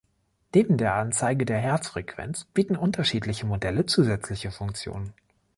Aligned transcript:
Neben 0.55 0.77
der 0.79 0.95
Anzeige 0.95 1.45
der 1.45 1.59
Herzfrequenz 1.59 2.45
bieten 2.45 2.75
unterschiedliche 2.75 3.45
Modelle 3.45 3.85
zusätzliche 3.85 4.49
Funktionen. 4.49 5.13